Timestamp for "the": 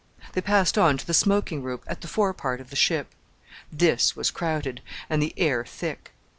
1.05-1.13, 2.01-2.07, 2.71-2.75, 5.21-5.35